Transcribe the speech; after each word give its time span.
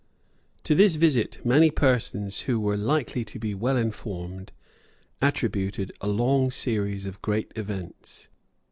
To 0.63 0.73
this 0.73 0.95
visit 0.95 1.45
many 1.45 1.69
persons 1.69 2.39
who 2.49 2.59
were 2.59 2.75
likely 2.75 3.23
to 3.25 3.37
be 3.37 3.53
well 3.53 3.77
informed 3.77 4.51
attributed 5.21 5.91
a 6.01 6.07
long 6.07 6.49
series 6.49 7.05
of 7.05 7.21
great 7.21 7.51
events. 7.55 8.27